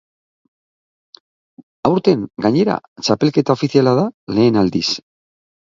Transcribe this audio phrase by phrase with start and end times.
[1.89, 4.89] Aurten, gainera, txapelketa ofiziala da lehen aldiz.